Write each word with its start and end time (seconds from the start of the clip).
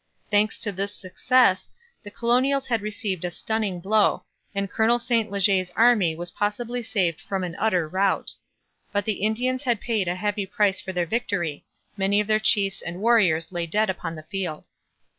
Thanks 0.31 0.57
to 0.57 0.71
this 0.71 0.95
success, 0.95 1.69
the 2.01 2.09
colonials 2.09 2.65
had 2.65 2.81
received 2.81 3.23
a 3.23 3.29
stunning 3.29 3.79
blow, 3.79 4.23
and 4.55 4.67
Colonel 4.67 4.97
St 4.97 5.29
Leger's 5.29 5.69
army 5.75 6.15
was 6.15 6.31
possibly 6.31 6.81
saved 6.81 7.21
from 7.21 7.43
an 7.43 7.55
utter 7.59 7.87
rout. 7.87 8.33
But 8.91 9.05
the 9.05 9.21
Indians 9.21 9.61
had 9.61 9.79
paid 9.79 10.07
a 10.07 10.15
heavy 10.15 10.47
price 10.47 10.81
for 10.81 10.91
their 10.91 11.05
victory; 11.05 11.65
many 11.97 12.19
of 12.19 12.25
their 12.25 12.39
chiefs 12.39 12.81
and 12.81 12.99
warriors 12.99 13.51
lay 13.51 13.67
dead 13.67 13.91
upon 13.91 14.15
the 14.15 14.23
field. 14.23 14.67